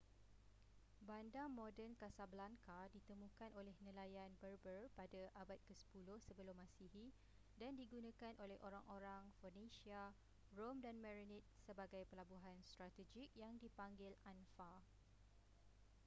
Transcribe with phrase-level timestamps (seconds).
[1.07, 5.93] bandar moden casablanca ditemukan oleh nelayan berber pada abad ke-10
[6.27, 7.07] sebelum masihi
[7.61, 10.03] dan digunakan oleh orang-orang phoenecia
[10.57, 14.73] rom dan merenid sebagai pelabuhan strategik yang dipanggil anfa